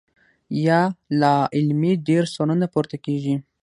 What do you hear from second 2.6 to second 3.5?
پورته کيږي-